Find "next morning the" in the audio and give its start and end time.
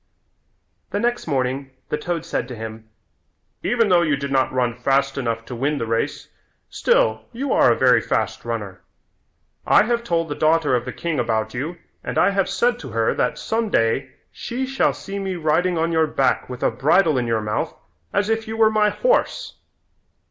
0.99-1.97